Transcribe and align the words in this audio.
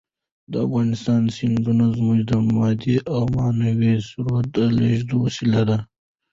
د 0.51 0.53
افغانستان 0.65 1.21
سیندونه 1.37 1.85
زموږ 1.97 2.19
د 2.29 2.31
مادي 2.55 2.95
او 3.13 3.21
معنوي 3.37 3.93
ثروت 4.07 4.45
د 4.55 4.57
لېږد 4.77 5.09
وسیله 5.23 5.61
ده. 5.69 5.77